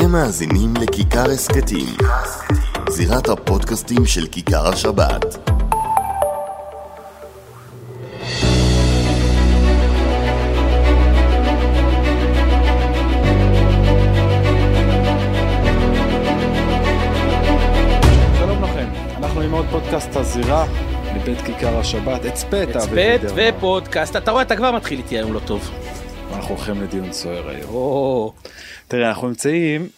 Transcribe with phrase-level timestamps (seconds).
[0.00, 1.86] אתם מאזינים לכיכר הסכתים,
[2.88, 5.24] זירת הפודקאסטים של כיכר השבת.
[18.38, 20.66] שלום לכם, אנחנו עם עוד פודקאסט הזירה
[21.14, 25.70] מבית כיכר השבת, הצפת הצפת ופודקאסט, אתה רואה, אתה כבר מתחיל איתי היום לא טוב.
[26.50, 28.30] אנחנו הולכים לדיון סוער היום.
[28.88, 29.88] תראה, אנחנו נמצאים,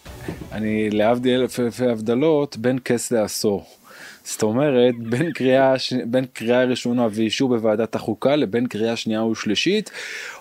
[0.51, 3.65] אני להבדיל אלף אלפי הבדלות, בין כס לעשור.
[4.23, 9.91] זאת אומרת, בין קריאה, ש- בין קריאה ראשונה ואישור בוועדת החוקה לבין קריאה שנייה ושלישית,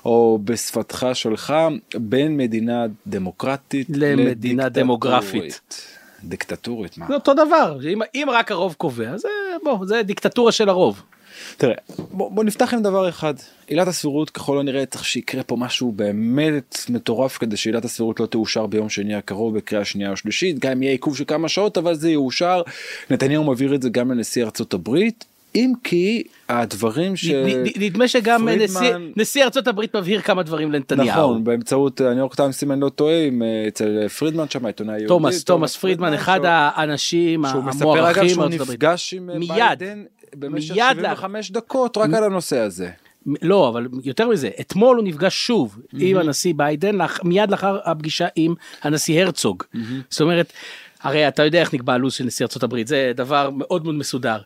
[0.04, 1.54] או בשפתך שלך,
[1.94, 4.68] בין מדינה דמוקרטית למדינה.
[4.68, 5.60] דמוגרפית.
[6.24, 7.06] דיקטטורית, מה?
[7.08, 9.28] זה אותו דבר, אם, אם רק הרוב קובע, זה
[9.64, 11.02] בוא, זה דיקטטורה של הרוב.
[11.56, 11.74] תראה,
[12.10, 13.34] בוא, בוא נפתח עם דבר אחד.
[13.66, 18.66] עילת הסבירות ככל הנראה צריך שיקרה פה משהו באמת מטורף כדי שעילת הסבירות לא תאושר
[18.66, 21.94] ביום שני הקרוב בקריאה שנייה או שלישית, גם אם יהיה עיכוב של כמה שעות אבל
[21.94, 22.62] זה יאושר.
[23.10, 27.30] נתניהו מעביר את זה גם לנשיא ארצות הברית, אם כי הדברים ש...
[27.76, 31.08] נדמה שגם פרידמן- נשיא, נשיא ארצות הברית מבהיר כמה דברים לנתניהו.
[31.08, 33.28] נכון, באמצעות הניו יורק טיימס אם אני לא טועה, אה,
[33.68, 35.08] אצל פרידמן שם העיתונאי היהודי.
[35.08, 38.44] תומאס, תומאס פרידמן, אחד האנשים שהוא מספר אגב המוערכים שהוא.
[38.44, 39.38] נפגש עם אה.
[39.48, 42.90] ביידן במשך מיד 75 דקות רק על הנושא הזה.
[43.42, 48.54] לא, אבל יותר מזה, אתמול הוא נפגש שוב עם הנשיא ביידן, מיד לאחר הפגישה עם
[48.82, 49.62] הנשיא הרצוג.
[50.10, 50.52] זאת אומרת,
[51.02, 54.38] הרי אתה יודע איך נקבע הלו"ז של נשיא ארצות הברית, זה דבר מאוד מאוד מסודר.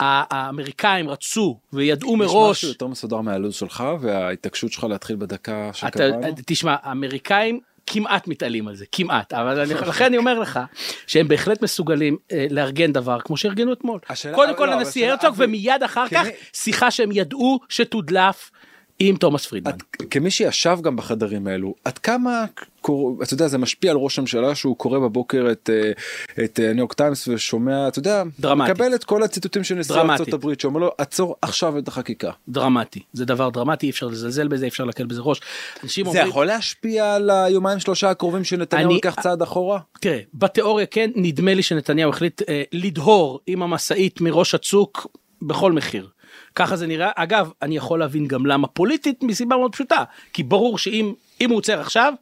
[0.00, 6.20] האמריקאים רצו וידעו יש מראש, משהו יותר מסודר מהלו"ז שלך וההתעקשות שלך להתחיל בדקה שקבענו.
[6.46, 10.60] תשמע, האמריקאים כמעט מתעלים על זה, כמעט, אבל אני, לכן אני אומר לך
[11.06, 14.00] שהם בהחלט מסוגלים אה, לארגן דבר כמו שארגנו אתמול.
[14.08, 18.50] השאלה- קודם אבל כל לא, השאלה- הרצוג ומיד אחר כך שיחה שהם ידעו שתודלף
[18.98, 19.70] עם תומאס פרידמן.
[19.70, 22.44] את, כמי שישב גם בחדרים האלו עד כמה
[22.80, 23.18] קור...
[23.22, 26.92] אתה יודע זה משפיע על ראש הממשלה שהוא קורא בבוקר את אה, את ניו יורק
[26.92, 28.70] טיימס ושומע אתה יודע דרמטית.
[28.70, 29.94] מקבל את כל הציטוטים של נשיא.
[29.94, 32.30] ארצות הברית שאומר לו עצור עכשיו את החקיקה.
[32.48, 35.40] דרמטי זה דבר דרמטי אי אפשר לזלזל בזה אי אפשר להקל בזה ראש.
[35.82, 39.80] זה אומרים, יכול להשפיע על היומיים שלושה הקרובים שנתניהו אני- ייקח צעד אחורה?
[40.00, 45.06] תראה בתיאוריה כן נדמה לי שנתניהו החליט אה, לדהור עם המשאית מראש הצוק
[45.42, 46.08] בכל מחיר.
[46.54, 50.78] ככה זה נראה אגב אני יכול להבין גם למה פוליטית מסיבה מאוד פשוטה כי ברור
[50.78, 52.14] שאם אם הוא עוצר עכשיו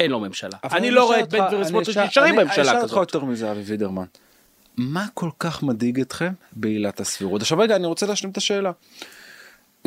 [0.00, 0.58] אין לו ממשלה.
[0.64, 3.14] אני לא רואה את בן גביר אני וסמוטריץ' נשארים אני בממשלה אשאל אותך כזאת.
[3.14, 4.04] יותר מזה אבי וידרמן.
[4.76, 7.40] מה כל כך מדאיג אתכם בעילת הסבירות?
[7.42, 8.72] עכשיו רגע אני רוצה להשלים את השאלה.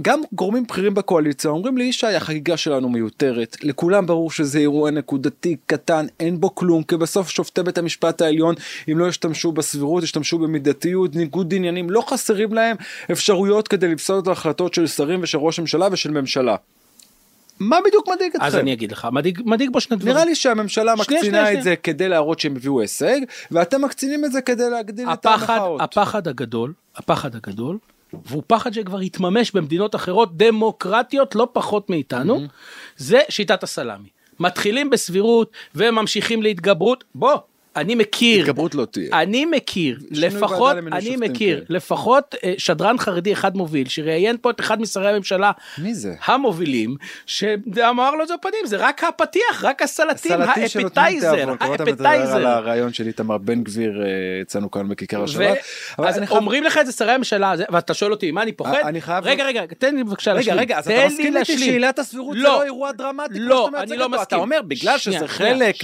[0.02, 5.56] גם גורמים בכירים בקואליציה אומרים לי ישי החגיגה שלנו מיותרת לכולם ברור שזה אירוע נקודתי
[5.66, 8.56] קטן אין בו כלום כי בסוף שופטי בית המשפט העליון
[8.92, 12.78] אם לא ישתמשו בסבירות ישתמשו במידתיות ניגוד עניינים לא חסרים להם
[13.12, 16.56] אפשרויות כדי לפסול את ההחלטות של שרים ושל ראש ממשלה ושל ממשלה.
[17.60, 18.46] מה בדיוק מדאיג אתכם?
[18.46, 20.14] אז אני אגיד לך מדאיג מדאיג בו שני דברים.
[20.14, 23.20] נראה לי שהממשלה שנייה, מקצינה שנייה, את זה כדי להראות שהם הביאו הישג
[23.52, 25.82] ואתם מקצינים את זה כדי להגדיל את הפחד, המחאות.
[25.82, 27.78] הפחד הגדול, הפחד הגדול,
[28.26, 32.42] והוא פחד שכבר התממש במדינות אחרות דמוקרטיות לא פחות מאיתנו,
[32.98, 34.10] זה שיטת הסלאמי.
[34.40, 37.38] מתחילים בסבירות וממשיכים להתגברות, בוא,
[37.78, 39.10] אני מכיר, התגברות לא תהיה.
[39.22, 41.74] אני מכיר, לפחות, אני מכיר, כן.
[41.74, 46.14] לפחות אה, שדרן חרדי אחד מוביל, שראיין פה את אחד משרי הממשלה, מי זה?
[46.26, 46.96] המובילים,
[47.26, 51.66] שאמר לו את זה בפנים, זה רק הפתיח, רק הסלטים, סלטי שנותנים ה appetizer, מדבר
[51.66, 52.48] על ה appetizer.
[52.58, 54.08] הרעיון של איתמר בן גביר אה,
[54.42, 55.24] אצלנו כאן בכיכר.
[55.24, 55.58] השבת.
[55.98, 59.02] אז חייב- אומרים לך את זה שרי הממשלה ואתה שואל אותי מה אני פוחד אני
[59.02, 61.58] חייב- רגע רגע תן לי בבקשה רגע להשלים רגע אז תן אתה מסכים איתי.
[61.58, 62.50] שעילת הסבירות זה לא.
[62.50, 64.16] לא אירוע דרמטי לא, אני לא אותו.
[64.16, 64.40] אתה מסכים.
[64.40, 65.76] אומר בגלל שזה חלק.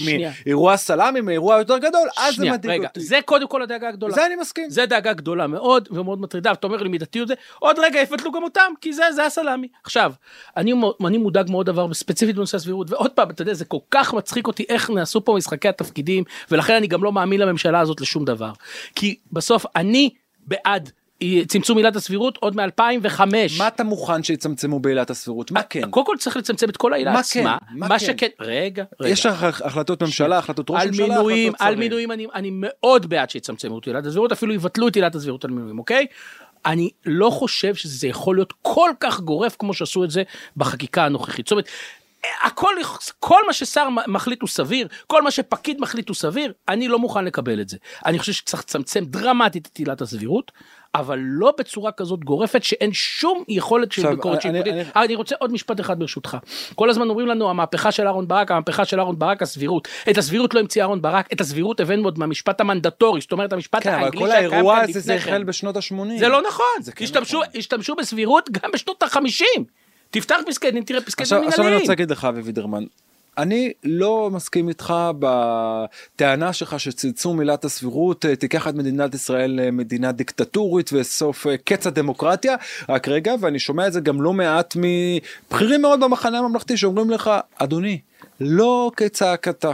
[0.46, 3.00] מאירוע סלאמי מאירוע יותר גדול אז זה שנייה, מדאיג רגע, אותי.
[3.00, 4.14] זה קודם כל הדאגה הגדולה.
[4.14, 4.70] זה אני מסכים.
[4.70, 8.44] זה דאגה גדולה מאוד ומאוד מטרידה ואתה אומר לי מידתיות זה עוד רגע יפתלו גם
[8.44, 10.14] אותם כי זה זה הסלאמי עכשיו
[10.58, 10.74] אני
[11.08, 14.48] אני מודאג מאוד דבר ספציפית בנושא הסבירות ועוד פעם אתה יודע זה כל כך מצחיק
[14.48, 18.52] אותי איך נעשו פה משחקי התפקידים ולכן אני גם לא מאמין לממשלה הזאת לשום דבר
[18.96, 20.10] כי בסוף אני
[20.48, 20.92] בעד
[21.48, 23.22] צמצום עילת הסבירות עוד מ-2005.
[23.58, 25.52] מה אתה מוכן שיצמצמו בעילת הסבירות?
[25.52, 25.90] מה כן?
[25.90, 27.58] קודם כל צריך לצמצם את כל העילה מה עצמה.
[27.60, 27.78] כן?
[27.78, 28.06] מה מה כן?
[28.06, 29.12] שכן, רגע, רגע.
[29.12, 31.80] יש לך החלטות ממשלה החלטות ראש על ממשלה החלטות על שרים.
[31.80, 35.52] מינויים אני, אני מאוד בעד שיצמצמו את עילת הסבירות, אפילו יבטלו את עילת הסבירות על
[35.52, 36.06] מינויים, אוקיי?
[36.66, 40.24] אני לא חושב שזה יכול להיות כל כך גורף כמו שעשו את זה
[40.58, 41.48] בחקיקה הנוכחית.
[41.48, 41.70] זאת אומרת,
[42.44, 42.74] הכל,
[43.20, 47.26] כל מה ששר מחליט הוא סביר, כל מה שפקיד מחליט הוא סביר, אני לא מוכן
[47.26, 47.78] לקבל את זה.
[48.06, 50.52] אני חושב שצריך לצמצם דרמטית את עילת הסבירות,
[50.96, 54.68] אבל לא בצורה כזאת גורפת שאין שום יכולת של ביקורת שיפוטית.
[54.74, 56.38] אני- אני רוצה עוד משפט אחד ברשותך.
[56.76, 59.88] כל הזמן אומרים לנו המהפכה של אהרן ברק, המהפכה של אהרן ברק הסבירות.
[60.10, 63.84] את הסבירות לא המציא אהרן ברק, את הסבירות הבאנו עוד מהמשפט המנדטורי, זאת אומרת המשפט
[63.84, 65.34] כן, אבל האנגלי כל שהיה קיים האירוע כאן הזה זה לפני כן.
[65.34, 66.20] החל בשנות ה-80.
[66.20, 66.66] זה לא נכון,
[66.96, 67.60] כן השתמשו, נכון.
[67.60, 69.66] השתמשו בסבירות גם בשנות החמישים.
[70.14, 71.82] תפתח פסקי דין, תראה פסקי דין עכשיו, עכשיו אני מנהליים.
[71.82, 72.84] רוצה להגיד לך אבי וידרמן,
[73.38, 80.12] אני לא מסכים איתך בטענה שלך שצמצום עילת הסבירות אה, תיקח את מדינת ישראל למדינה
[80.12, 82.56] דיקטטורית וסוף אה, קץ הדמוקרטיה.
[82.90, 87.32] רק רגע, ואני שומע את זה גם לא מעט מבכירים מאוד במחנה הממלכתי שאומרים לך,
[87.56, 88.00] אדוני,
[88.40, 89.72] לא כצעקתה.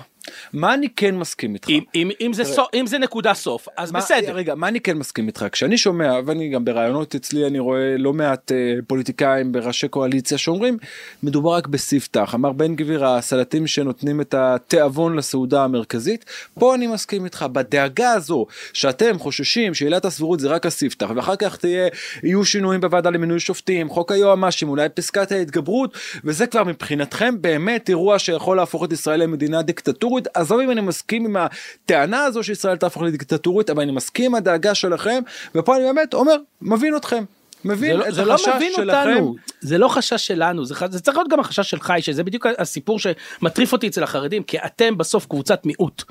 [0.54, 1.70] מה אני כן מסכים איתך?
[1.70, 4.34] אם, אם, אם, זה סוף, אם זה נקודה סוף, אז מה, בסדר.
[4.34, 5.46] רגע, מה אני כן מסכים איתך?
[5.52, 10.78] כשאני שומע, ואני גם בראיונות אצלי, אני רואה לא מעט אה, פוליטיקאים בראשי קואליציה שאומרים,
[11.24, 12.32] מדובר רק בספתח.
[12.36, 16.26] אמר בן גביר, הסלטים שנותנים את התיאבון לסעודה המרכזית.
[16.60, 21.56] פה אני מסכים איתך, בדאגה הזו, שאתם חוששים שעילת הסבירות זה רק הספתח, ואחר כך
[21.56, 21.88] תהיה,
[22.24, 28.20] יהיו שינויים בוועדה למינוי שופטים, חוק היועמ"שים, אולי פסקת ההתגברות, וזה כבר מבחינתכם באמת אירוע
[28.20, 30.19] שיכול להפוך את ישראל למדינה דיקטטורית.
[30.34, 34.76] עזוב אם אני מסכים עם הטענה הזו שישראל תהפוך לדיקטטורית, אבל אני מסכים עם הדאגה
[34.76, 35.22] שלכם,
[35.56, 37.24] ופה אני באמת אומר, מבין אתכם.
[37.66, 39.10] מבין זה, לא, את זה לא מבין שלכם.
[39.10, 43.00] אותנו, זה לא חשש שלנו, זה, זה צריך להיות גם החשש שלך, שזה בדיוק הסיפור
[43.00, 46.04] שמטריף אותי אצל החרדים, כי אתם בסוף קבוצת מיעוט.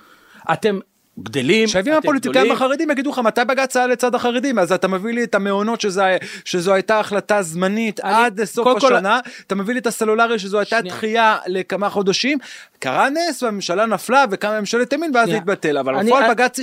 [0.52, 0.78] אתם
[1.22, 2.52] גדלים, אתם הפוליטיקאים.
[2.52, 6.16] החרדים יגידו לך מתי בג"ץ היה לצד החרדים אז אתה מביא לי את המעונות שזה,
[6.44, 10.58] שזו הייתה החלטה זמנית אני- עד סוף כל- השנה אתה מביא לי את הסלולרי שזו
[10.58, 10.94] הייתה שנייה.
[10.94, 12.38] דחייה לכמה חודשים
[12.78, 15.28] קרה נס והממשלה נפלה וקמה ממשלת ימין ואז.
[15.28, 16.60] התבטל אבל בפועל בג"ץ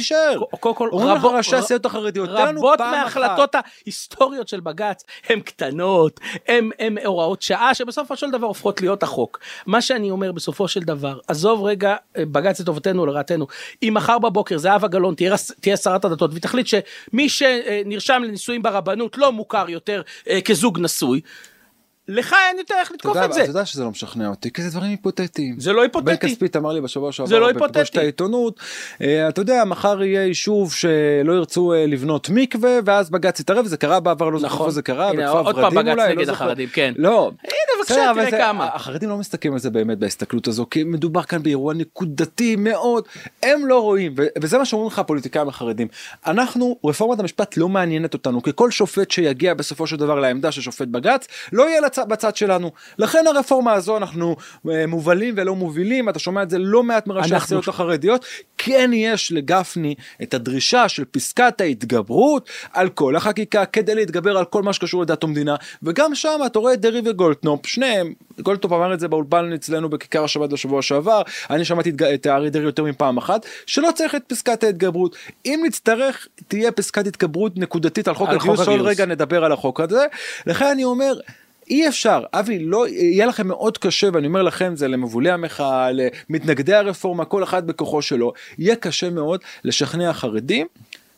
[0.59, 3.55] כל, אומרים לך ראשי הסיעות החרדיות רבות מההחלטות.
[3.55, 6.19] ההיסטוריות של בג"ץ הן קטנות,
[6.79, 9.39] הן הוראות שעה שבסופו של דבר הופכות להיות החוק.
[9.65, 13.47] מה שאני אומר בסופו של דבר, עזוב רגע אה, בג"ץ לטובתנו או לרעתנו,
[13.83, 19.17] אם מחר בבוקר זהבה גלאון תהיה, תהיה שרת הדתות והיא תחליט שמי שנרשם לנישואים ברבנות
[19.17, 21.21] לא מוכר יותר אה, כזוג נשוי,
[22.07, 23.41] לך אין יותר איך לתקוף את זה.
[23.41, 25.59] אתה יודע שזה לא משכנע אותי כי זה דברים היפותטיים.
[25.59, 26.05] זה לא היפותטי.
[26.05, 27.81] בן כספית אמר לי בשבוע שעבר זה לא בפגוש היפותטי.
[27.81, 28.59] את העיתונות
[29.01, 33.77] אה, אתה יודע מחר יהיה יישוב שלא ירצו אה, לבנות מקווה ואז בג"ץ יתערב זה
[33.77, 34.65] קרה בעבר לא זוכר נכון.
[34.65, 36.31] איפה זה קרה בכפר עוד פעם ורדים בג"ץ אולי, נגד לא.
[36.33, 36.93] החרדים, כן.
[36.97, 37.31] לא.
[37.43, 38.69] הנה, בבקשה, תראה כמה.
[38.73, 43.03] החרדים לא מסתכלים על זה באמת בהסתכלות הזו כי מדובר כאן באירוע נקודתי מאוד
[43.43, 45.87] הם לא רואים וזה מה שאומרים לך הפוליטיקאים החרדים
[46.27, 50.61] אנחנו רפורמת המשפט לא מעניינת אותנו כי כל שופט שיגיע בסופו של דבר לעמדה של
[50.61, 51.81] שופט בג"ץ לא יהיה.
[52.03, 54.35] בצד שלנו לכן הרפורמה הזו אנחנו
[54.69, 58.25] אה, מובלים ולא מובילים אתה שומע את זה לא מעט מראשי הסיעות החרדיות
[58.57, 64.63] כן יש לגפני את הדרישה של פסקת ההתגברות על כל החקיקה כדי להתגבר על כל
[64.63, 68.99] מה שקשור לדת ומדינה וגם שם אתה רואה את דרעי וגולדקנופ שניהם גולדקנופ אמר את
[68.99, 73.17] זה באולפן אצלנו בכיכר השבת בשבוע שעבר אני שמעתי את, את אריה דרעי יותר מפעם
[73.17, 75.15] אחת שלא צריך את פסקת ההתגברות
[75.45, 78.87] אם נצטרך תהיה פסקת התגברות נקודתית על חוק על הגיוס הגיוס.
[78.87, 80.05] רגע נדבר על החוק הזה
[80.45, 81.13] לכן אני אומר.
[81.69, 86.73] אי אפשר, אבי, לא, יהיה לכם מאוד קשה, ואני אומר לכם, זה למובילי המחאה, למתנגדי
[86.73, 90.67] הרפורמה, כל אחד בכוחו שלו, יהיה קשה מאוד לשכנע חרדים.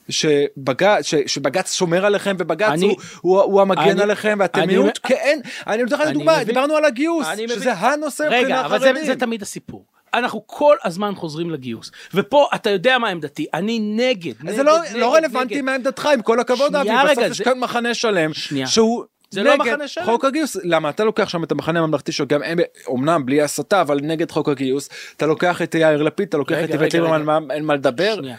[0.10, 4.98] שבג"ץ, ש- שבג"ץ שומר עליכם ובג"ץ אני- הוא, הוא, הוא המגן אני- עליכם ואתם מיעוט,
[4.98, 7.74] כי אין, אני נותן לך דוגמה, דיברנו על הגיוס, שזה מבין.
[7.78, 8.92] הנושא מבחינה רגע, אבל זה.
[9.06, 9.86] זה תמיד הסיפור.
[10.14, 14.78] אנחנו כל הזמן חוזרים לגיוס, ופה אתה יודע מה עמדתי, אני נגד, נגד, זה לא,
[14.82, 15.64] נגד, לא רלוונטי נגד.
[15.64, 18.68] מה עמדתך, עם כל הכבוד, אבי, בסוף יש כאן מחנה שלם, שנייה.
[18.68, 20.06] שהוא זה לא נגד מחנה שלם.
[20.06, 22.58] חוק הגיוס, למה אתה לוקח שם את המחנה הממלכתי שגם הם
[22.88, 26.66] אומנם בלי הסתה, אבל נגד חוק הגיוס, אתה לוקח את יאיר לפיד, אתה לוקח רגע,
[26.66, 28.38] את איווט ליברמן, אין מה לדבר, שנייה.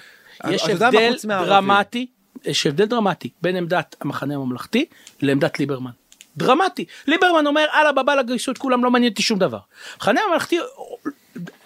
[0.50, 1.14] יש הבדל?
[1.26, 2.06] דרמטי,
[2.44, 4.85] יש הבדל דרמטי בין עמדת המחנה הממלכתי
[5.23, 5.90] לעמדת ליברמן.
[6.37, 6.85] דרמטי.
[7.06, 9.58] ליברמן אומר, אללה בבא לגייסות, כולם לא מעניין אותי שום דבר.
[9.94, 10.58] המחנה הממלכתי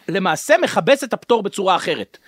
[0.09, 2.19] למעשה מכבס את הפטור בצורה אחרת.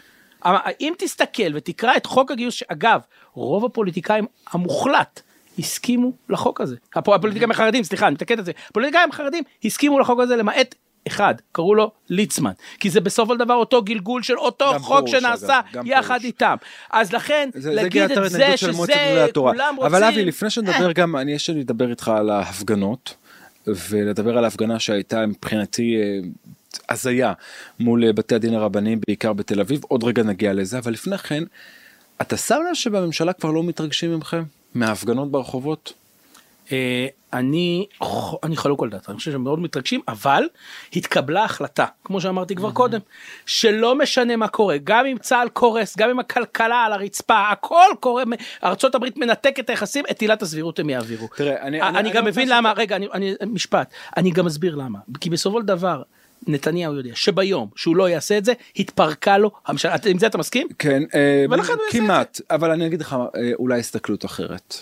[0.80, 3.00] אם תסתכל ותקרא את חוק הגיוס, אגב,
[3.35, 5.21] רוב הפוליטיקאים המוחלט
[5.58, 6.76] הסכימו לחוק הזה.
[6.94, 8.52] הפ- הפוליטיקאים החרדים, סליחה, אני מתקן את זה.
[8.70, 10.75] הפוליטיקאים החרדים הסכימו לחוק הזה למעט
[11.06, 12.52] אחד, קראו לו ליצמן.
[12.80, 16.25] כי זה בסופו של דבר אותו גלגול של אותו חוק פרוש, שנעשה אגב, יחד פרוש.
[16.25, 16.56] איתם.
[16.90, 19.26] אז לכן, זה, זה להגיד גיעת את זה שזה.
[19.34, 19.94] כולם רוצים...
[19.94, 23.14] אבל אבי, לפני שנדבר גם, אני יש לי לדבר איתך על ההפגנות,
[23.66, 26.18] ולדבר על ההפגנה שהייתה מבחינתי אה,
[26.88, 27.32] הזיה
[27.80, 31.44] מול אה, בתי הדין הרבניים, בעיקר בתל אביב, עוד רגע נגיע לזה, אבל לפני כן,
[32.20, 34.42] אתה שם לב שבממשלה כבר לא מתרגשים ממכם?
[34.75, 35.93] מההפגנות ברחובות?
[36.73, 37.87] אה, אני,
[38.43, 40.43] אני חלוק על דעתה, אני חושב שהם מאוד מתרגשים, אבל
[40.97, 43.00] התקבלה החלטה, כמו שאמרתי כבר קודם,
[43.47, 48.23] שלא משנה מה קורה, גם אם צה"ל קורס, גם אם הכלכלה על הרצפה, הכל קורה,
[48.64, 51.28] ארה"ב מנתק את היחסים, את עילת הסבירות הם יעבירו.
[51.37, 54.31] תראה, אני- אני, אני- אני אני גם רוצה מבין למה, רגע, אני, אני, משפט, אני
[54.31, 56.02] גם אסביר למה, כי בסופו של דבר,
[56.47, 60.69] נתניהו יודע שביום שהוא לא יעשה את זה, התפרקה לו הממשלה, עם זה אתה מסכים?
[60.79, 61.45] כן, אה,
[61.91, 64.75] כמעט, אבל אני אגיד לך אה, אולי הסתכלות אחרת.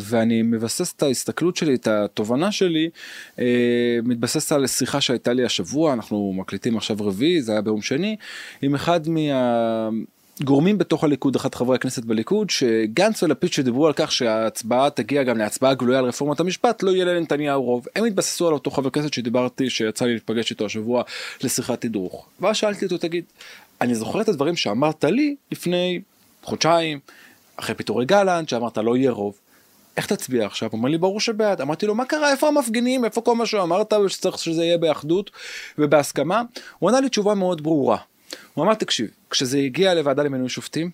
[0.00, 2.90] ואני מבסס את ההסתכלות שלי, את התובנה שלי,
[3.38, 8.16] אה, מתבסס על שיחה שהייתה לי השבוע, אנחנו מקליטים עכשיו רביעי, זה היה ביום שני,
[8.62, 9.00] עם אחד
[10.44, 15.38] גורמים בתוך הליכוד, אחד חברי הכנסת בליכוד, שגנץ ולפיד שדיברו על כך שההצבעה תגיע גם
[15.38, 17.86] להצבעה גלויה על רפורמת המשפט, לא יהיה לנתניהו רוב.
[17.96, 21.02] הם התבססו על אותו חבר כנסת שדיברתי, שיצא לי להיפגש איתו השבוע
[21.42, 22.26] לשיחת תדרוך.
[22.40, 23.24] ואז שאלתי אותו, תגיד,
[23.80, 26.00] אני זוכר את הדברים שאמרת לי לפני
[26.42, 26.98] חודשיים,
[27.56, 29.34] אחרי פיטורי גלנט, שאמרת לא יהיה רוב.
[29.96, 30.68] איך תצביע עכשיו?
[30.72, 31.60] הוא אומר לי ברור שבעד.
[31.60, 35.30] אמרתי לו מה קרה איפה המפגינים איפה כל מה שאמרת ושצריך שזה יהיה באחדות
[35.78, 36.42] ובהסכמה.
[36.78, 37.96] הוא ענה לי תשובה מאוד ברורה.
[38.60, 40.90] הוא אמר תקשיב כשזה הגיע לוועדה למינוי שופטים.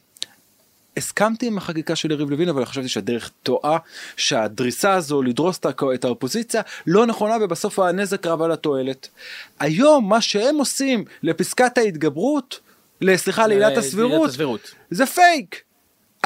[0.96, 3.78] הסכמתי עם החקיקה של יריב לוין אבל חשבתי שהדרך טועה
[4.16, 5.60] שהדריסה הזו לדרוס
[5.94, 9.08] את האופוזיציה לא נכונה ובסוף הנזק רב על התועלת.
[9.60, 12.60] היום מה שהם עושים לפסקת ההתגברות
[13.16, 14.30] סליחה לעילת הסבירות
[14.90, 15.65] זה פייק.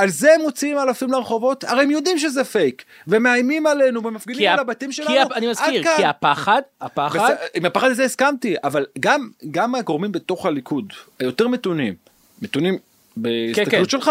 [0.01, 4.59] על זה הם מוציאים אלפים לרחובות, הרי הם יודעים שזה פייק, ומאיימים עלינו ומפגינים על
[4.59, 5.11] הבתים שלנו.
[5.11, 7.19] כי, אני מזכיר, כי הפחד, הפחד...
[7.19, 7.39] בס...
[7.55, 11.95] עם הפחד הזה הסכמתי, אבל גם, גם הגורמים בתוך הליכוד, היותר מתונים,
[12.43, 12.79] מתונים
[13.17, 13.89] בהסתכלות כן, כן.
[13.89, 14.11] שלך,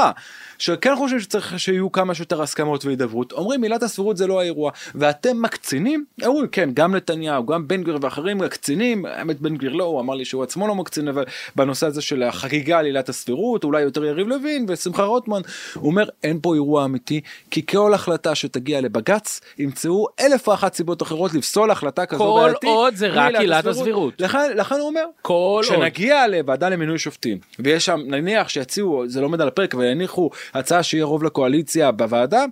[0.60, 4.72] שכן חושבים שצריך שיהיו כמה שיותר הסכמות והידברות אומרים עילת הסבירות זה לא האירוע.
[4.96, 6.06] ואתם מקצינים?
[6.25, 9.06] אומרים כן גם נתניהו גם בן גביר ואחרים מקצינים.
[9.06, 11.25] האמת בן גביר לא הוא אמר לי שהוא עצמו לא מקצין אבל
[11.56, 15.42] בנושא הזה של החגיגה על עילת הסבירות אולי יותר יריב לוין ושמחה רוטמן.
[15.74, 21.01] הוא אומר אין פה אירוע אמיתי כי כל החלטה שתגיע לבג"ץ ימצאו אלף ואחת סיבות
[21.01, 24.13] אחרות לפסול החלטה כזו כל בעייתי, עוד זה רק עילת הסבירות.
[24.22, 25.66] לכן, לכן הוא אומר כל עוד.
[25.66, 30.84] כשנגיע לוועדה למינוי שופטים ויש שם נניח שיציעו זה לא עומד על הפרק ויניחו הצעה
[30.84, 32.46] שיהיה רוב לקואליציה בוועדה,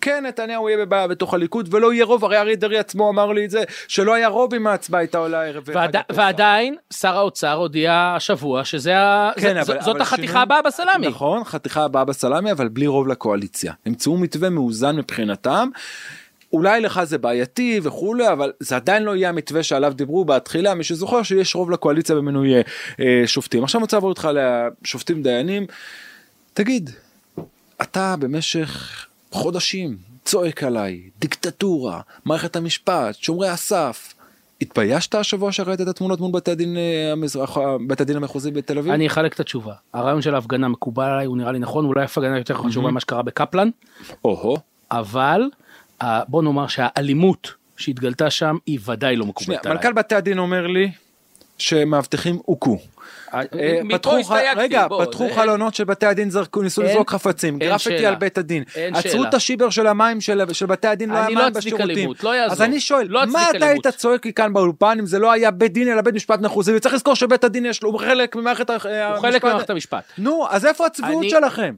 [0.00, 3.44] כן נתניהו יהיה בבעיה בתוך הליכוד ולא יהיה רוב הרי אריה דרעי עצמו אמר לי
[3.44, 5.62] את זה שלא היה רוב אם ההצבעה הייתה עולה הערב.
[5.66, 8.94] ועד, ועדיין שר האוצר הודיע השבוע שזה
[9.40, 11.08] כן, ז, אבל, זאת אבל החתיכה שינוי, הבאה בסלאמי.
[11.08, 13.72] נכון חתיכה הבאה בסלאמי אבל בלי רוב לקואליציה.
[13.86, 15.68] ימצאו מתווה מאוזן מבחינתם.
[16.52, 20.84] אולי לך זה בעייתי וכולי אבל זה עדיין לא יהיה המתווה שעליו דיברו בתחילה מי
[20.84, 22.54] שזוכר שיש רוב לקואליציה במינוי
[23.00, 25.66] אה, שופטים עכשיו אני רוצה לעבור איתך לשופטים דיינים
[26.54, 26.90] תגיד
[27.82, 34.14] אתה במשך חודשים צועק עליי, דיקטטורה, מערכת המשפט, שומרי הסף.
[34.62, 38.92] התביישת השבוע שראית את התמונות מול בתי הדין אה, המזרח, בית הדין המחוזי בתל אביב?
[38.92, 39.74] אני אחלק את התשובה.
[39.92, 43.22] הרעיון של ההפגנה מקובל עליי, הוא נראה לי נכון, אולי הפגנה יותר חשובה ממה שקרה
[43.22, 43.68] בקפלן.
[44.24, 44.56] או-הו.
[44.90, 45.42] אבל
[46.02, 49.76] בוא נאמר שהאלימות שהתגלתה שם היא ודאי לא מקובלת עליי.
[49.76, 50.90] מנכ"ל בתי הדין אומר לי
[51.58, 52.78] שמאבטחים הוכו.
[53.34, 54.16] אה, אה, פתחו,
[54.56, 59.24] רגע, פתחו חלונות של בתי הדין זרקו, ניסו לזרוק חפצים, גרפיטי על בית הדין, עצרו
[59.24, 62.10] את השיבר של המים של בתי הדין, לא היה מים בשירותים.
[62.22, 65.32] לא אז אני שואל, לא מה אתה היית צועק לי כאן באולפן אם זה לא
[65.32, 68.36] היה בית דין אלא בית משפט מחוזי, וצריך לזכור שבית הדין יש לו, הוא חלק
[68.36, 68.70] ממערכת
[69.70, 70.04] המשפט.
[70.18, 71.74] נו, אז איפה הצביעות שלכם?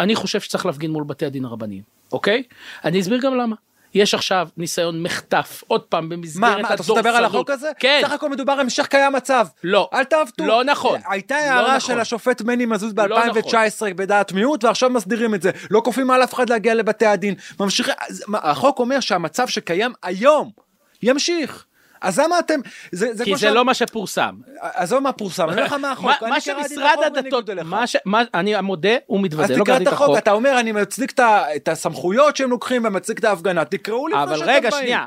[0.00, 1.82] אני חושב שצריך להפגין מול בתי הדין הרבניים,
[2.12, 2.42] אוקיי?
[2.84, 3.56] אני אסביר גם למה.
[3.94, 6.68] יש עכשיו ניסיון מחטף, עוד פעם, במסגרת הדורסנות.
[6.68, 7.70] מה, אתה רוצה לדבר על החוק הזה?
[7.78, 8.00] כן.
[8.04, 9.46] סך הכל מדובר המשך קיים מצב.
[9.64, 9.90] לא.
[9.94, 10.44] אל תעוותו.
[10.44, 11.00] לא נכון.
[11.10, 11.80] הייתה לא הערה נכון.
[11.80, 13.96] של השופט מני מזוז ב-2019 לא נכון.
[13.96, 15.50] בדעת מיעוט, ועכשיו מסדירים את זה.
[15.70, 17.34] לא כופים על אף אחד להגיע לבתי הדין.
[17.60, 17.94] ממשיכים,
[18.34, 20.50] החוק אומר שהמצב שקיים היום
[21.02, 21.64] ימשיך.
[22.00, 22.60] אז למה אתם...
[22.92, 23.44] זה, זה כי זה ש...
[23.44, 24.34] לא מה שפורסם.
[24.60, 26.22] עזוב מה פורסם, אני אומר לך מה החוק.
[26.22, 27.50] מה שמשרד הדתות,
[28.34, 30.18] אני מודה ומתוודה, לא קראתי את החוק.
[30.18, 31.12] אתה אומר אני מצדיק
[31.56, 34.64] את הסמכויות שהם לוקחים ומצדיק את ההפגנה, תקראו לי לפני שאתם באים.
[34.64, 35.04] אבל רגע, שנייה,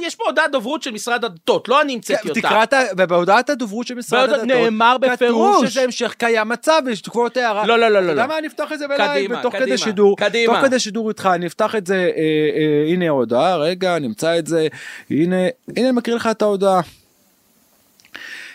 [0.00, 2.40] יש פה הודעת דוברות של משרד הדתות, לא אני המצאתי אותה.
[2.40, 2.74] תקרא את...
[2.96, 5.56] ובהודעת הדוברות של משרד הדתות, נאמר בפירוש.
[5.56, 7.66] כתוב שזה המשך קיים מצב, יש תקוות הערה.
[7.66, 8.04] לא, לא, לא, לא.
[8.04, 10.16] אתה יודע מה, אני אפתח את זה בלייב, תוך כדי שידור.
[10.46, 14.46] תוך כדי שידור איתך, אני אפתח את זה, אה, אה, הנה ההודעה, רגע, נמצא את
[14.46, 14.68] זה,
[15.10, 15.36] הנה,
[15.76, 16.80] הנה אני מקריא לך את ההודעה.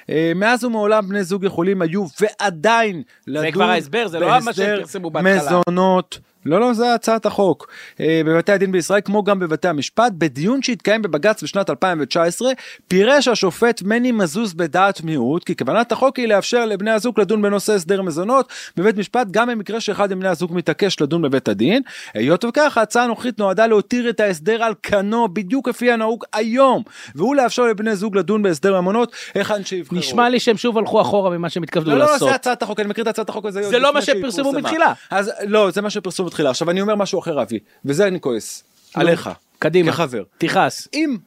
[0.10, 4.54] אה, מאז ומעולם בני זוג יכולים היו ועדיין לדון זה כבר ההסבר, זה לא מה
[4.54, 5.60] שהם פרסמו בהתחלה.
[5.60, 6.20] מזונות.
[6.48, 7.68] לא, לא, זה הצעת החוק.
[8.00, 12.52] אה, בבתי הדין בישראל, כמו גם בבתי המשפט, בדיון שהתקיים בבג"ץ בשנת 2019,
[12.88, 17.74] פירש השופט מני מזוז בדעת מיעוט, כי כוונת החוק היא לאפשר לבני הזוג לדון בנושא
[17.74, 21.82] הסדר מזונות בבית משפט, גם במקרה שאחד מבני הזוג מתעקש לדון בבית הדין.
[22.14, 26.84] היות וכך, ההצעה הנוכחית נועדה להותיר את ההסדר על כנו, בדיוק כפי הנהוג היום,
[27.16, 29.98] והוא לאפשר לבני זוג לדון בהסדר ממונות, היכן שיבחרו.
[29.98, 32.22] נשמע לי שהם שוב הלכו אחורה ממה שהם התכוונו לא, לעשות.
[32.22, 33.64] לא, לא, זה הצעת החוק, אני מכיר את הצעת החוק הזה.
[33.64, 34.94] זה לא מה שפרסמו בתחילה.
[35.10, 36.50] אז לא, זה מה שפרסמו בתחילה.
[36.50, 38.64] עכשיו אני אומר משהו אחר אבי, וזה אני כועס.
[38.94, 39.30] עליך.
[39.60, 39.92] קדימה.
[39.92, 40.24] כחבר.
[40.38, 40.88] תכעס.
[40.94, 41.18] אם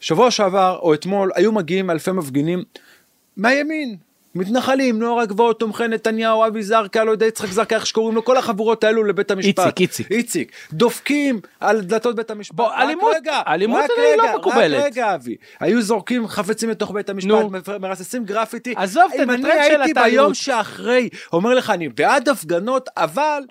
[0.00, 2.64] שבוע שעבר או אתמול היו מגיעים אלפי מפגינים
[3.36, 3.96] מהימין,
[4.34, 8.36] מתנחלים, נוער הגבעות, תומכי נתניהו, אבי זרקא, לא יודע, יצחק זרקא, איך שקוראים לו, כל
[8.36, 9.58] החבורות האלו לבית המשפט.
[9.66, 10.10] איציק, איציק.
[10.10, 10.52] איציק.
[10.72, 12.54] דופקים על דלתות בית המשפט.
[12.54, 14.80] בוא, אלימות, רגע, אלימות זה לא מקובלת.
[14.80, 15.36] רק רגע, אבי.
[15.60, 17.30] היו זורקים חפצים לתוך בית המשפט,
[17.80, 18.74] מרססים גרפיטי.
[18.76, 19.46] עזוב, תנטרל של התאלימות.
[19.46, 23.42] אם אני הייתי ביום שאחרי, אומר לך, אני בעד הפגנות, אבל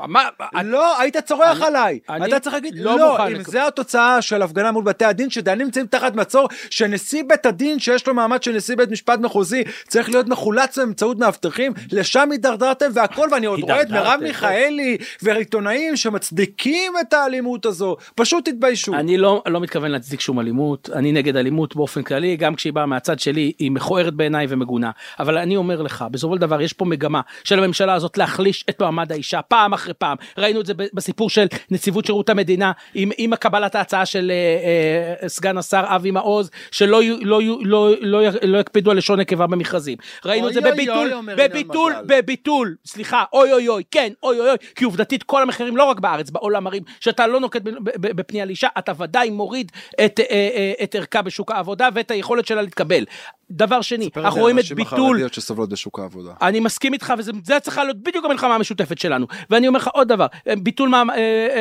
[0.63, 1.99] לא, היית צורח עליי.
[2.25, 5.85] אתה צריך להגיד, לא, לא אם זה התוצאה של הפגנה מול בתי הדין, שדיינים נמצאים
[5.85, 10.27] תחת מצור, שנשיא בית הדין, שיש לו מעמד של נשיא בית משפט מחוזי, צריך להיות
[10.27, 16.93] מחולץ בג"ץ באמצעות מאבטחים, לשם הידרדרתם והכל, ואני עוד רואה את מרב מיכאלי ועיתונאים שמצדיקים
[17.01, 18.93] את האלימות הזו, פשוט תתביישו.
[18.93, 22.85] אני לא, לא מתכוון להצדיק שום אלימות, אני נגד אלימות באופן כללי, גם כשהיא באה
[22.85, 24.91] מהצד שלי, היא מכוערת בעיניי ומגונה.
[25.19, 28.81] אבל אני אומר לך, בסופו של דבר יש פה מגמה של הממשלה הזאת להחליש את
[28.81, 30.17] מעמד האישה פעם אחרי פעם.
[30.37, 35.29] ראינו את זה בסיפור של נציבות שירות המדינה, עם, עם קבלת ההצעה של אה, אה,
[35.29, 39.97] סגן השר אבי מעוז, שלא לא, לא, לא, לא, לא יקפידו על לשון נקבה במכרזים.
[40.25, 41.93] ראינו את זה בביטול, בביטול.
[42.05, 45.99] בביטול, סליחה, אוי אוי אוי, כן, אוי אוי אוי, כי עובדתית כל המחירים לא רק
[45.99, 49.71] בארץ, בעולם מראים שאתה לא נוקט ב- ב- ב- בפנייה לאישה, אתה ודאי מוריד
[50.05, 53.03] את, אה, אה, את ערכה בשוק העבודה ואת היכולת שלה להתקבל.
[53.51, 56.31] דבר שני, ספר לי אנחנו על רואים את הנשים ביטול, החרדיות שסובלות בשוק העבודה.
[56.41, 59.27] אני מסכים איתך וזה צריכה להיות בדיוק המלחמה המשותפת שלנו.
[59.49, 60.25] ואני אומר לך עוד דבר,
[60.63, 61.55] ביטול מעמ- אה, אה,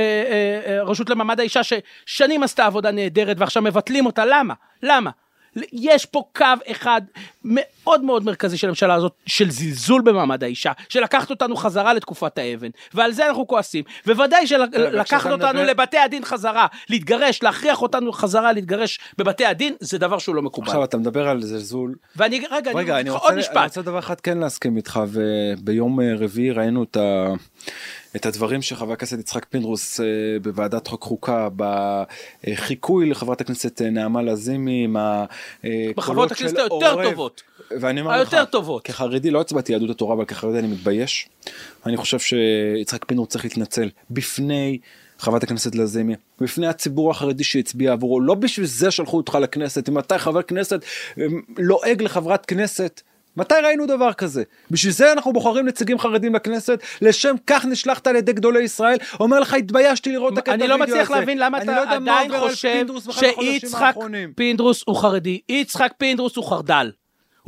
[0.67, 4.55] אה, אה, רשות למעמד האישה ששנים עשתה עבודה נהדרת ועכשיו מבטלים אותה, למה?
[4.83, 5.11] למה?
[5.73, 7.01] יש פה קו אחד
[7.45, 12.39] מאוד מאוד מרכזי של הממשלה הזאת, של זלזול במעמד האישה, של לקחת אותנו חזרה לתקופת
[12.39, 13.85] האבן, ועל זה אנחנו כועסים.
[14.07, 19.75] וודאי שלקחת וכשאתה אותנו מדבר- לבתי הדין חזרה, להתגרש, להכריח אותנו חזרה להתגרש בבתי הדין,
[19.81, 20.67] זה דבר שהוא לא מקובל.
[20.67, 23.57] עכשיו אתה מדבר על זלזול, ואני, רגע, רגע, אני אני רוצה, עוד אני משפט.
[23.65, 27.27] רוצה דבר אחד כן להסכים איתך, וביום אה, רביעי ראינו את, ה,
[28.17, 30.07] את הדברים של חבר הכנסת יצחק פינדרוס אה,
[30.43, 37.43] בוועדת חוק חוקה, בחיקוי לחברת הכנסת אה, נעמה לזימי, עם הקולות בחברות הכנסת היותר טובות.
[37.81, 38.83] ואני אומר לך, טובות.
[38.85, 41.29] כחרדי, לא הצבעתי יהדות התורה, אבל כחרדי אני מתבייש.
[41.87, 44.79] אני חושב שיצחק פינדרוס צריך להתנצל בפני
[45.19, 49.99] חברת הכנסת לזימי, בפני הציבור החרדי שהצביע עבורו, לא בשביל זה שלחו אותך לכנסת, אם
[49.99, 50.81] אתה חבר כנסת
[51.19, 51.25] אה,
[51.59, 53.03] לועג לחברת כנסת.
[53.37, 54.43] מתי ראינו דבר כזה?
[54.71, 59.41] בשביל זה אנחנו בוחרים נציגים חרדים לכנסת, לשם כך נשלחת על ידי גדולי ישראל, אומר
[59.41, 62.87] לך התביישתי לראות את הקטע אני לא מצליח הזה." להבין למה אתה לא עדיין חושב
[63.11, 63.95] שיצחק.
[64.37, 66.91] פינדרוס הוא חרדי, יצחק פינדרוס הוא חרד"ל.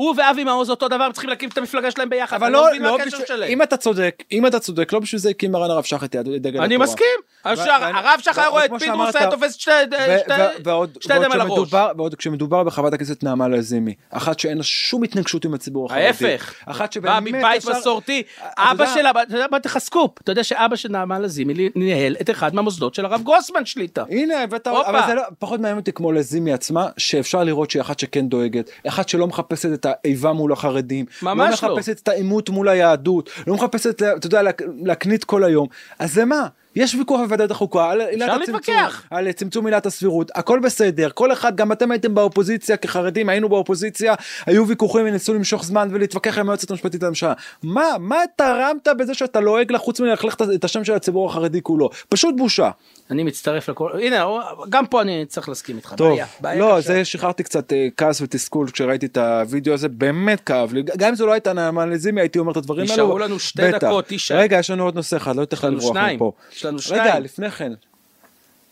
[0.02, 2.94] הוא ואבי מעוז אותו דבר, הם צריכים להקים את המפלגה שלהם ביחד, אבל לא, לא
[2.94, 3.50] הקשר בשביל, שלהם.
[3.50, 6.48] אם אתה צודק, אם אתה צודק, לא בשביל זה הקים מרן הרב שך את דגל
[6.48, 6.64] התורה.
[6.64, 7.06] אני מסכים.
[7.44, 11.72] הרב שלך היה רואה את פינדרוס היה תופס שתי ידיים על הראש.
[11.72, 16.06] ועוד כשמדובר בחברת הכנסת נעמה לזימי, אחת שאין לה שום התנגשות עם הציבור החרדי.
[16.06, 20.10] ההפך, אחת בא שבאמת מבית אפשר- מסורתי, אתה אבא שלה, אתה יודע מה, לך סקופ,
[20.22, 24.04] אתה יודע שאבא של נעמה לזימי ניהל את אחד מהמוסדות של הרב גרוסמן שליטה.
[24.10, 24.66] הנה הבאת.
[24.66, 28.70] אבל זה לא, פחות מעניין אותי כמו לזימי עצמה, שאפשר לראות שהיא אחת שכן דואגת,
[28.88, 31.74] אחת שלא מחפשת את האיבה מול החרדים, ממש לא לא.
[31.74, 36.24] מחפשת את העימות מול היהדות, לא מחפשת, אתה יודע, להק- להקנית כל היום, אז זה
[36.24, 36.46] מה?
[36.76, 38.74] יש ויכוח בוועדת החוקה על עילת הצמצום.
[39.10, 44.14] על צמצום עילת הסבירות, הכל בסדר, כל אחד, גם אתם הייתם באופוזיציה כחרדים, היינו באופוזיציה,
[44.46, 47.32] היו ויכוחים וניסו למשוך זמן ולהתווכח עם היועצת המשפטית לממשלה.
[47.62, 51.90] מה, מה תרמת בזה שאתה לועג לה חוץ מללכלך את השם של הציבור החרדי כולו?
[52.08, 52.70] פשוט בושה.
[53.10, 54.26] אני מצטרף לכל, הנה,
[54.68, 56.80] גם פה אני צריך להסכים איתך, טוב, בעיה, בעיה לא, קשה.
[56.80, 61.14] זה שחררתי קצת אה, כעס ותסכול כשראיתי את הוידאו הזה, באמת כאב לי, גם אם
[61.14, 62.92] זו לא הייתה נעמה לזימי הייתי אומר את הדברים האלו.
[62.92, 63.86] נשארו לנו שתי בטח.
[63.86, 64.38] דקות, תשעה.
[64.38, 66.32] רגע, יש לנו עוד נושא אחד, לא לך לנו לברוח מפה.
[66.62, 67.22] יש לנו רגע, שניים.
[67.22, 67.72] לפני כן,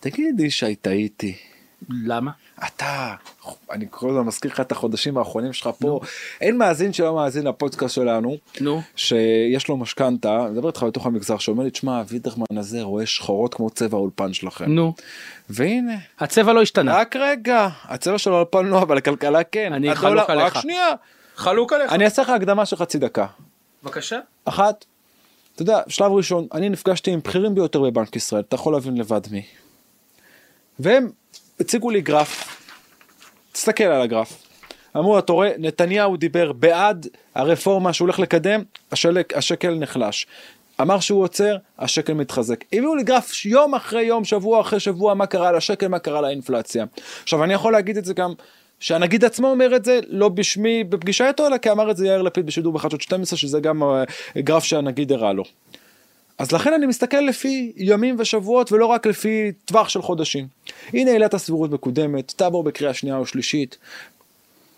[0.01, 1.37] תגיד ישי, טעיתי.
[1.89, 2.31] למה?
[2.67, 3.15] אתה,
[3.71, 6.01] אני כל הזמן מזכיר לך את החודשים האחרונים שלך פה,
[6.41, 8.83] אין מאזין שלא מאזין לפודקאסט שלנו, נו.
[8.97, 13.55] שיש לו משכנתה, אני מדבר איתך בתוך המגזר, שאומר לי, תשמע, וידרמן הזה רואה שחורות
[13.55, 14.71] כמו צבע האולפן שלכם.
[14.71, 14.95] נו,
[15.51, 16.97] והנה, הצבע לא השתנה.
[16.97, 19.73] רק רגע, הצבע של האולפן לא, אבל הכלכלה כן.
[19.73, 20.57] אני חלוק עליך.
[20.57, 20.89] רק שנייה.
[21.37, 21.93] חלוק עליך.
[21.93, 23.27] אני אעשה לך הקדמה של חצי דקה.
[23.85, 24.19] בבקשה.
[24.45, 24.85] אחת,
[25.63, 29.21] אתה יודע, שלב ראשון, אני נפגשתי עם בכירים ביותר בבנק ישראל, אתה יכול להבין לבד
[29.31, 29.43] מי.
[30.79, 31.11] והם
[31.61, 32.63] הציגו לי גרף,
[33.53, 34.43] תסתכל על הגרף.
[34.97, 40.27] אמרו, אתה רואה, נתניהו דיבר בעד הרפורמה שהוא הולך לקדם, השלק, השקל נחלש.
[40.81, 42.65] אמר שהוא עוצר, השקל מתחזק.
[42.73, 46.85] הביאו לי גרף יום אחרי יום, שבוע אחרי שבוע, מה קרה לשקל, מה קרה לאינפלציה.
[47.23, 48.33] עכשיו, אני יכול להגיד את זה גם,
[48.81, 52.23] שהנגיד עצמו אומר את זה, לא בשמי בפגישה איתו, אלא כי אמר את זה יאיר
[52.23, 54.05] לפיד בשידור בחדשות 12, שזה גם אה,
[54.39, 55.45] גרף שהנגיד הראה לו.
[56.39, 60.47] אז לכן אני מסתכל לפי ימים ושבועות ולא רק לפי טווח של חודשים.
[60.93, 63.79] הנה עילת הסבירות מקודמת, תעבור בקריאה שנייה או שלישית,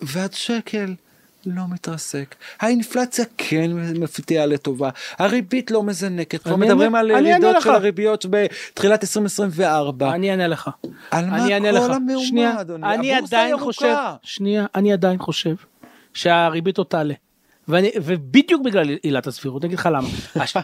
[0.00, 0.94] והשקל
[1.46, 2.34] לא מתרסק.
[2.60, 7.62] האינפלציה כן מפתיעה לטובה, הריבית לא מזנקת, כבר מדברים על ירידות.
[7.62, 10.14] של הריביות בתחילת 2024.
[10.14, 10.70] אני אענה לך.
[11.10, 11.92] על מה כל.
[11.92, 13.14] המהומה, אדוני?
[13.14, 14.14] הבורסה ירוקה.
[14.22, 15.54] שנייה, אני עדיין חושב
[16.14, 17.14] שהריבית עוד תעלה.
[17.68, 20.08] ואני, ובדיוק בגלל עילת הסבירות, אני אגיד לך למה.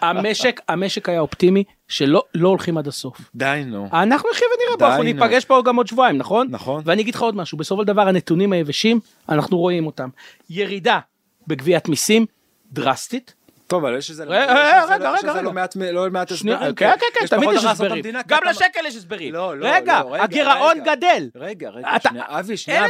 [0.08, 3.30] המשק, המשק היה אופטימי שלא לא הולכים עד הסוף.
[3.34, 3.88] די נו.
[3.92, 5.12] אנחנו נחיה ונראה פה, אנחנו נו.
[5.12, 6.46] ניפגש פה גם עוד שבועיים, נכון?
[6.50, 6.82] נכון.
[6.84, 10.08] ואני אגיד לך עוד משהו, בסופו של דבר הנתונים היבשים, אנחנו רואים אותם.
[10.50, 10.98] ירידה
[11.46, 12.26] בגביית מיסים
[12.72, 13.34] דרסטית,
[13.68, 14.24] טוב, אבל יש איזה...
[14.24, 14.48] רגע, יש
[14.82, 15.42] איזה- רגע, יש רגע, רגע.
[15.42, 16.56] לא מעט- לא מעט הסברים.
[16.76, 18.04] כן, כן, כן, תמיד יש הסברים.
[18.26, 19.34] גם לשקל יש הסברים.
[19.34, 20.74] לא, לא, רגע, לא, רגע, הגירעון.
[20.84, 21.28] גדל.
[21.36, 22.84] רגע, רגע, שנייה, אבי, שנייה,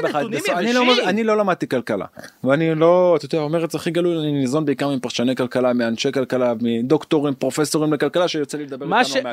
[0.57, 0.83] אני לא-.
[1.05, 2.05] אני לא למדתי כלכלה,
[2.45, 6.13] ואני לא, אתה יודע, אומר את זה הכי גלוי, אני ניזון בעיקר מפרשני כלכלה, מאנשי
[6.13, 9.31] כלכלה, מדוקטורים, פרופסורים לכלכלה, שיוצא לי לדבר איתם לא.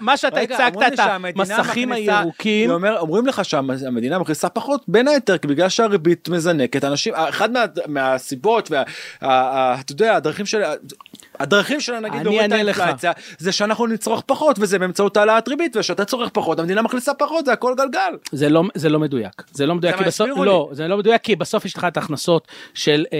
[0.00, 0.58] מה שאתה הצגת,
[0.94, 0.98] את
[1.36, 2.70] המסכים הירוקים.
[2.98, 7.14] אומרים לך שהמדינה מכניסה פחות, בין היתר, בגלל שהריבית מזנקת, אנשים,
[7.52, 8.70] מה- מהסיבות,
[9.18, 10.62] אתה יודע, הדרכים של...
[11.40, 12.52] הדרכים שלה נגיד להוריד את.
[12.52, 17.44] האינפלציה זה שאנחנו נצרוך פחות וזה באמצעות העלאת ריבית ושאתה צורך פחות המדינה מכניסה פחות
[17.44, 18.16] זה הכל גלגל.
[18.32, 21.36] זה לא, זה לא מדויק, זה לא מדויק, כי בסוף, לא, זה לא מדויק כי
[21.36, 23.18] בסוף יש לך את ההכנסות של, אה,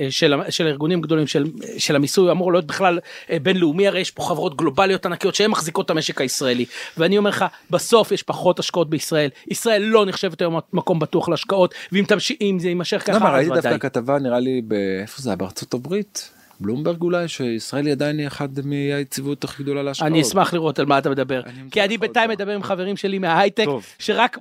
[0.00, 1.44] אה, של, של ארגונים גדולים, של,
[1.78, 2.98] של המיסוי, אמור להיות בכלל
[3.30, 6.64] אה, בינלאומי, הרי יש פה חברות גלובליות ענקיות שהן מחזיקות את המשק הישראלי,
[6.96, 11.74] ואני אומר לך, בסוף יש פחות השקעות בישראל, ישראל לא נחשבת היום מקום בטוח להשקעות,
[11.92, 12.32] ואם תמש...
[12.40, 13.72] אם זה יימשך ככה, אז ראיתי ודאי.
[13.72, 19.44] דווקא כתבה נראה לי באיפה זה בארצות הברית בלומברג אולי שישראל היא עדיין אחד מהיציבות
[19.44, 20.10] הכי גדולה להשקעות.
[20.12, 22.30] אני אשמח לראות על מה אתה מדבר, אני כי אני בינתיים.
[22.30, 23.66] מדבר עם חברים שלי מההייטק.
[23.98, 24.38] שרק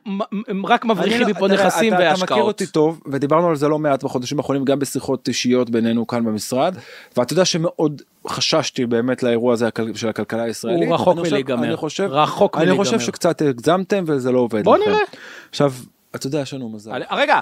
[0.86, 2.32] מבריחים לא- מפה תראה, נכסים אתה- אתה והשקעות.
[2.32, 6.26] מכיר אותי טוב ודיברנו על זה לא מעט בחודשים האחרונים גם בשיחות אישיות בינינו כאן
[6.26, 6.76] במשרד
[7.18, 10.88] ואתה יודע שמאוד חששתי באמת לאירוע הזה של הכלכלה הישראלית.
[10.88, 11.64] הוא רחוק אני חושב- מלהיגמר.
[11.64, 12.84] אני חושב, רחוק אני מלהיגמר.
[12.86, 14.90] חושב שקצת הגזמתם וזה לא עובד בוא לכם.
[14.90, 15.02] נראה.
[15.50, 15.74] עכשיו
[16.16, 17.02] אתה יודע יש לנו מזל.
[17.12, 17.40] רגע,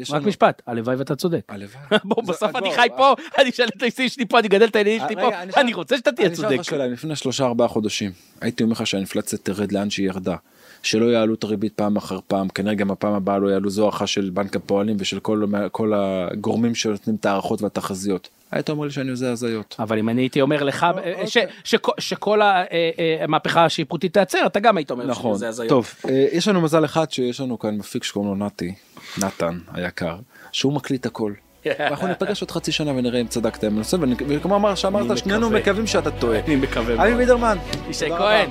[0.00, 1.40] רק לנו- משפט, הלוואי ואתה צודק.
[1.48, 1.82] הלוואי.
[2.04, 5.00] בוא, בסוף אני חי פה, אני שואל את האיסטים שלי פה, אני גדל את הילדים
[5.00, 6.56] שלי רגע, פה, אני אשאל- רוצה שאתה תהיה אני אשאל צודק.
[6.58, 10.36] אותך שאלה, לפני שלושה ארבעה חודשים הייתי אומר לך שהאינפלציה תרד לאן שהיא ירדה.
[10.82, 14.06] שלא יעלו את הריבית פעם אחר פעם כנראה גם הפעם הבאה לא יעלו זו הערכה
[14.06, 18.28] של בנק הפועלים ושל כל, כל הגורמים שנותנים את ההערכות והתחזיות.
[18.50, 19.76] היית אומר לי שאני עושה הזיות.
[19.78, 24.60] אבל אם אני הייתי אומר לך אה, ש- שכל- אה, אה, המהפכה השיפוטית תיעצר, אתה
[24.60, 25.34] גם היית אומר נכון.
[25.36, 25.68] שזה הזיות.
[25.68, 25.94] טוב,
[26.32, 28.74] יש לנו מזל אחד שיש לנו כאן מפיק שקוראים לו נתי,
[29.18, 30.16] נתן היקר,
[30.52, 31.32] שהוא מקליט הכל.
[31.80, 33.96] אנחנו ניפגש עוד חצי שנה ונראה אם צדקת עם הנושא
[34.28, 35.50] וכמו אמר שאמרת שנינו.
[35.50, 36.38] מקווים שאתה טועה.
[36.46, 37.18] אני מקווה אבי מאוד.
[37.18, 37.58] וידרמן.
[37.90, 38.50] ישי תודה כהן.